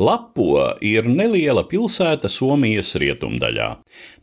Lapua 0.00 0.78
ir 0.80 1.04
neliela 1.12 1.66
pilsēta 1.68 2.30
Somijas 2.32 2.94
rietumdaļā. 3.02 3.68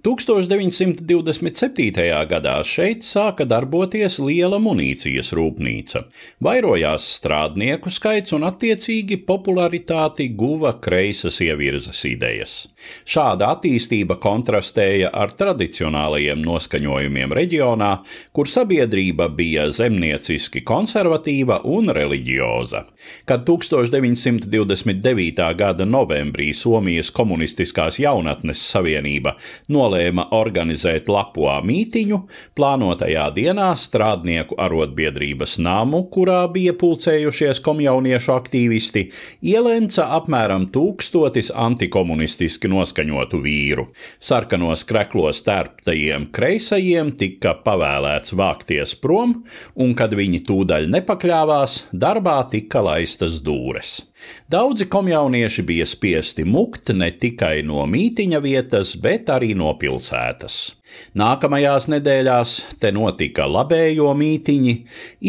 1927. 0.08 2.00
gadā 2.30 2.54
šeit 2.64 3.02
sāka 3.04 3.44
darboties 3.50 4.20
liela 4.24 4.56
munīcijas 4.64 5.34
rūpnīca. 5.36 6.06
Vairojās 6.48 7.04
strādnieku 7.18 7.92
skaits 7.92 8.32
un 8.38 8.46
attiecīgi 8.48 9.18
popularitāti 9.28 10.30
guva 10.38 10.72
kreisas 10.82 11.42
ievirzes 11.44 12.00
idejas. 12.08 12.54
Šāda 13.04 13.52
attīstība 13.58 14.16
kontrastēja 14.24 15.10
ar 15.12 15.36
tradicionālajiem 15.36 16.40
noskaņojumiem 16.46 17.36
reģionā, 17.42 17.92
kur 18.32 18.48
sabiedrība 18.48 19.28
bija 19.36 19.68
zemnieciski 19.70 20.64
konservatīva 20.64 21.62
un 21.68 21.92
reliģioza. 22.00 22.86
Kad 23.28 23.44
1929. 23.50 25.52
Gada 25.68 25.86
novembrī 25.86 26.54
Somijas 26.56 27.10
Komunistiskās 27.12 28.00
jaunatnes 28.00 28.62
savienība 28.72 29.36
nolēma 29.74 30.30
organizēt 30.38 31.10
Lapuā 31.12 31.58
mītiņu, 31.68 32.20
plānotajā 32.56 33.26
dienā 33.36 33.70
strādnieku 33.76 34.56
arotbiedrības 34.64 35.58
namu, 35.64 36.06
kurā 36.14 36.46
bija 36.54 36.76
pulcējušies 36.80 37.60
komjauniešu 37.66 38.34
aktīvisti, 38.38 39.08
ielenca 39.52 40.08
apmēram 40.20 40.70
tūkstotis 40.74 41.52
antikomunistiski 41.52 42.72
noskaņotu 42.72 43.42
vīru. 43.44 43.90
Sarkanos 44.24 44.86
kreklos 44.88 45.44
tērptajiem 45.48 46.30
kreisajiem 46.36 47.12
tika 47.20 47.58
pavēlēts 47.66 48.36
vākties 48.38 48.96
prom, 49.04 49.42
un, 49.76 49.96
kad 49.98 50.16
viņi 50.16 50.46
tūdaļ 50.48 50.88
nepakļāvās, 50.96 51.82
darbā 51.92 52.40
tika 52.54 52.86
laistas 52.86 53.42
dūres. 53.44 53.98
Daudzi 54.50 54.88
komjaunieši 54.90 55.64
bija 55.68 55.86
spiesti 55.86 56.46
mukt 56.48 56.94
ne 56.96 57.12
tikai 57.12 57.62
no 57.68 57.86
mītiņa 57.90 58.42
vietas, 58.44 58.96
bet 59.02 59.30
arī 59.30 59.54
no 59.58 59.74
pilsētas. 59.80 60.77
Nākamajās 61.18 61.88
nedēļās 61.92 62.54
te 62.82 62.92
notika 62.94 63.48
labējo 63.50 64.12
mītiņi, 64.18 64.74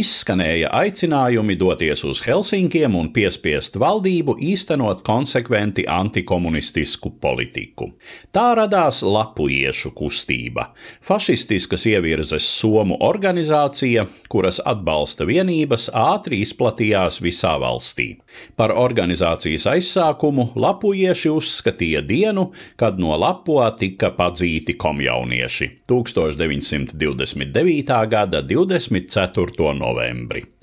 izskanēja 0.00 0.70
aicinājumi 0.74 1.56
doties 1.58 2.04
uz 2.04 2.20
Helsinkiem 2.26 2.96
un 2.98 3.08
piespiest 3.14 3.78
valdību 3.80 4.36
īstenot 4.50 5.00
konsekventi 5.06 5.86
antikomunistisku 5.88 7.14
politiku. 7.22 7.90
Tā 8.34 8.50
radās 8.58 9.00
lapujiešu 9.06 9.94
kustība, 9.98 10.68
fašistiskas 11.04 11.86
ievirzes 11.90 12.46
somu 12.58 12.98
organizācija, 13.08 14.06
kuras 14.28 14.60
atbalsta 14.64 15.26
vienības 15.28 15.88
ātri 15.96 16.42
izplatījās 16.44 17.22
visā 17.24 17.54
valstī. 17.62 18.10
Par 18.56 18.74
organizācijas 18.76 19.66
aizsākumu 19.72 20.50
lapujieši 20.58 21.32
uzskatīja 21.32 22.04
dienu, 22.06 22.50
kad 22.76 23.00
no 23.00 23.16
Lapua 23.18 23.72
tika 23.78 24.12
padzīti 24.14 24.76
komjaunieši 24.78 25.47
1929. 25.88 28.06
gada 28.06 28.42
24. 28.42 29.74
novembri. 29.74 30.57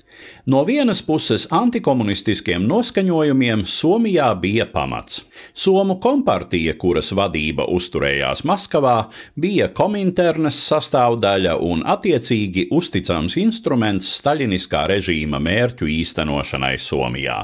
No 0.46 0.60
vienas 0.62 1.00
puses, 1.02 1.48
antikomunistiskiem 1.50 2.62
noskaņojumiem 2.70 3.64
Somijā 3.66 4.28
bija 4.38 4.68
pamats. 4.70 5.24
Somu 5.50 5.96
kompartija, 5.98 6.76
kuras 6.78 7.08
vadība 7.18 7.64
uzturējās 7.74 8.44
Maskavā, 8.46 9.08
bija 9.34 9.66
kominternas 9.74 10.60
sastāvdaļa 10.68 11.56
un 11.66 11.82
attiecīgi 11.82 12.68
uzticams 12.70 13.34
instruments 13.42 14.12
staļiniskā 14.20 14.84
režīma 14.92 15.40
mērķu 15.42 15.88
īstenošanai 15.96 16.76
Somijā. 16.78 17.40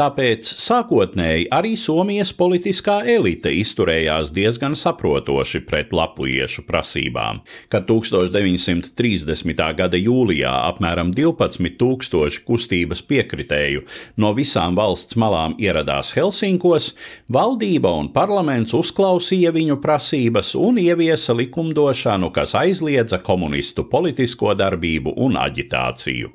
Tāpēc 0.00 0.48
sākotnēji 0.64 1.50
arī 1.52 1.74
Somijas 1.76 2.32
politiskā 2.32 3.02
elite 3.18 3.52
izturējās 3.52 4.32
diezgan 4.32 4.78
saprotoši 4.80 5.60
pret 5.68 5.92
lapujiešu 5.92 6.64
prasībām. 6.64 7.44
Kad 7.68 7.84
1930. 7.92 9.64
gada 9.76 10.00
jūlijā 10.00 10.56
apmēram 10.72 11.12
12 11.12 11.76
tūkstoši 11.76 12.15
kustības 12.46 13.02
piekritēju 13.10 13.84
no 14.22 14.32
visām 14.36 14.78
valsts 14.78 15.18
malām 15.20 15.56
ieradās 15.62 16.14
Helsinkos, 16.16 16.92
valdība 17.32 17.92
un 18.00 18.12
parlaments 18.14 18.74
uzklausīja 18.76 19.52
viņu 19.56 19.80
prasības 19.82 20.54
un 20.60 20.80
ieviesa 20.82 21.36
likumdošanu, 21.36 22.32
kas 22.32 22.56
aizliedza 22.58 23.20
komunistu 23.30 23.86
politisko 23.92 24.56
darbību 24.58 25.16
un 25.26 25.38
aģitāciju. 25.40 26.32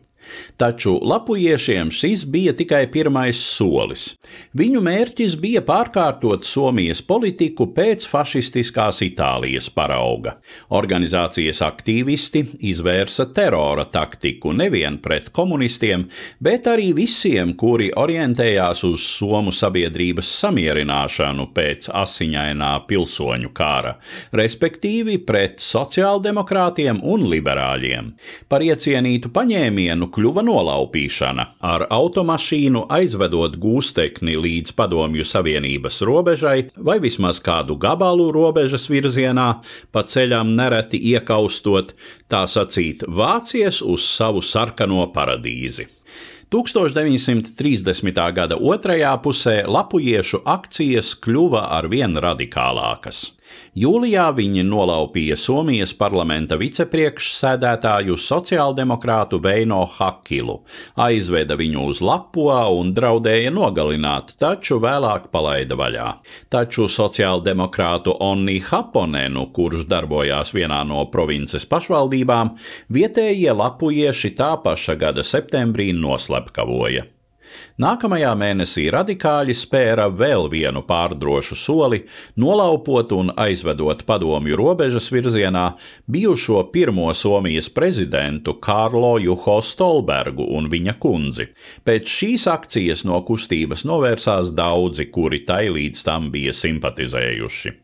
Taču 0.62 0.98
lapujiešiem 1.02 1.92
šis 1.92 2.26
bija 2.30 2.54
tikai 2.58 2.86
pirmais 2.92 3.40
solis. 3.42 4.12
Viņu 4.58 4.82
mērķis 4.86 5.38
bija 5.42 5.64
pārkārtot 5.66 6.46
Somijas 6.46 7.02
politiku 7.02 7.70
pēc 7.76 8.06
fašistiskās 8.12 9.02
Itālijas 9.06 9.70
parauga. 9.74 10.36
Organizācijas 10.78 11.64
aktīvisti 11.66 12.44
izvērsa 12.72 13.28
terora 13.34 13.86
taktiku 13.90 14.54
nevien 14.54 15.00
pret 15.02 15.32
komunistiem, 15.36 16.08
bet 16.40 16.70
arī 16.70 16.92
visiem, 16.98 17.56
kuri 17.58 17.92
orientējās 17.98 18.84
uz 18.88 19.08
Somu 19.18 19.54
sabiedrības 19.56 20.30
samierināšanu 20.42 21.48
pēc 21.56 21.90
asiņainā 21.96 22.72
pilsoņu 22.90 23.52
kara, 23.56 23.96
respektīvi 24.36 25.18
pret 25.26 25.62
sociāldemokrātiem 25.64 27.02
un 27.08 27.26
liberāļiem. 27.32 28.12
Par 28.52 28.64
iecienītu 28.66 29.32
paņēmienu 29.34 30.11
kļuva 30.14 30.44
nolaupīšana, 30.48 31.46
ar 31.64 31.86
automašīnu 31.92 32.86
aizvedot 32.92 33.58
gūstekni 33.62 34.36
līdz 34.40 34.76
Padomju 34.78 35.26
Savienības 35.28 36.02
robežai 36.08 36.58
vai 36.76 37.00
vismaz 37.04 37.42
kādu 37.44 37.78
gabalu 37.82 38.30
robežas 38.36 38.90
virzienā, 38.92 39.48
pa 39.92 40.04
ceļam 40.04 40.54
nereti 40.58 41.00
iekaustot, 41.14 41.96
tā 42.32 42.44
sacīt, 42.48 43.08
vācies 43.08 43.82
uz 43.82 44.06
savu 44.06 44.44
sarkano 44.46 45.08
paradīzi. 45.16 45.88
1930. 46.52 48.18
gada 48.36 48.58
otrajā 48.60 49.12
pusē 49.24 49.62
lapujiešu 49.72 50.42
akcijas 50.44 51.14
kļuva 51.24 51.70
arvien 51.78 52.18
radikālākas. 52.20 53.30
Jūlijā 53.78 54.26
viņi 54.36 54.66
nolaupīja 54.68 55.38
Somijas 55.40 55.94
parlamenta 55.98 56.58
vicepriekšsēdētāju 56.60 58.18
sociāldemokrātu 58.20 59.40
Veino 59.44 59.84
Hakilu, 59.86 60.58
aizveda 61.00 61.56
viņu 61.60 61.86
uz 61.92 62.02
Lapua 62.04 62.66
un 62.76 62.92
draudēja 62.98 63.54
nogalināt, 63.56 64.36
taču 64.42 64.82
vēlāk 64.84 65.30
palaida 65.32 65.78
vaļā. 65.80 66.10
Taču 66.52 66.90
sociāldemokrātu 66.92 68.18
Onni 68.20 68.60
Haponenu, 68.66 69.48
kurš 69.56 69.88
darbojās 69.92 70.52
vienā 70.58 70.84
no 70.88 71.06
provinces 71.14 71.66
pašvaldībām, 71.70 72.56
vietējie 72.92 73.56
lapujieši 73.56 74.36
tā 74.36 74.54
paša 74.64 75.00
gada 75.00 75.26
septembrī 75.26 75.92
noslepkavoja. 75.96 77.08
Nākamajā 77.82 78.32
mēnesī 78.38 78.88
radikāļi 78.94 79.56
spēra 79.58 80.08
vēl 80.14 80.50
vienu 80.52 80.84
pārdrošu 80.88 81.58
soli, 81.58 82.02
nolaupot 82.40 83.14
un 83.18 83.32
aizvedot 83.40 84.04
padomju 84.08 84.60
robežas 84.60 85.10
virzienā 85.14 85.66
bijušo 86.12 86.64
pirmo 86.74 87.10
Somijas 87.14 87.72
prezidentu 87.74 88.58
Kārlo 88.62 89.16
Juho 89.22 89.58
Stolbergu 89.62 90.46
un 90.58 90.70
viņa 90.72 90.98
kundzi. 91.02 91.50
Pēc 91.88 92.16
šīs 92.20 92.48
akcijas 92.52 93.06
no 93.08 93.22
kustības 93.28 93.86
novērsās 93.88 94.54
daudzi, 94.58 95.10
kuri 95.12 95.44
tai 95.48 95.68
līdz 95.74 96.06
tam 96.08 96.32
bija 96.34 96.54
simpatizējuši. 96.56 97.76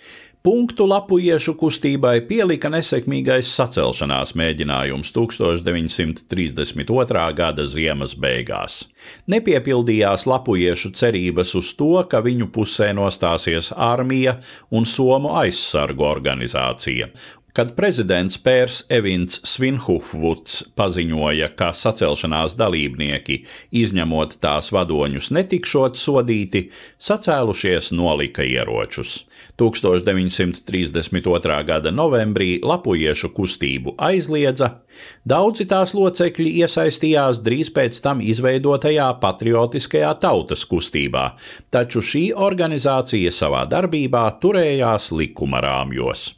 Punktu 0.46 0.86
lapujiešu 0.88 1.56
kustībai 1.60 2.22
pielika 2.30 2.70
nesekmīgais 2.72 3.50
sacelšanās 3.58 4.36
mēģinājums 4.38 5.10
1932. 5.16 7.24
gada 7.40 7.66
ziemas 7.66 8.14
beigās. 8.16 8.88
Nepiepildījās 9.34 10.28
lapujiešu 10.30 10.92
cerības 10.96 11.56
uz 11.58 11.74
to, 11.80 12.04
ka 12.12 12.22
viņu 12.24 12.48
pusē 12.54 12.94
nostāsies 12.96 13.72
armija 13.74 14.38
un 14.70 14.86
Somu 14.86 15.30
aizsargu 15.42 16.04
organizācija, 16.06 17.10
Kad 17.58 17.72
prezidents 17.74 18.36
Pērs 18.38 18.84
Evins 18.94 19.40
Svinhufvuds 19.50 20.60
paziņoja, 20.78 21.48
ka 21.58 21.72
sacelšanās 21.74 22.54
dalībnieki, 22.54 23.50
izņemot 23.82 24.38
tās 24.44 24.70
vadoņus, 24.76 25.32
netikšot 25.34 25.98
sodīti, 25.98 26.70
sacēlušies 27.02 27.90
nolika 27.98 28.46
ieročus. 28.46 29.26
1932. 29.58 31.58
gada 31.72 31.90
novembrī 31.90 32.62
lapujiešu 32.62 33.34
kustību 33.34 33.98
aizliedza, 34.06 34.86
daudzi 35.26 35.66
tās 35.66 35.98
locekļi 35.98 36.62
iesaistījās 36.62 37.42
drīz 37.42 37.74
pēc 37.74 37.98
tam 38.06 38.22
izveidotajā 38.22 39.18
patriotiskajā 39.18 40.14
tautas 40.22 40.62
kustībā, 40.70 41.34
taču 41.74 42.06
šī 42.06 42.38
organizācija 42.38 43.34
savā 43.34 43.66
darbībā 43.74 44.30
turējās 44.46 45.10
likuma 45.18 45.58
rāmjos 45.66 46.38